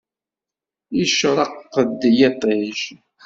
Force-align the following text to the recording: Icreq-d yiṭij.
Icreq-d 1.01 2.01
yiṭij. 2.17 2.77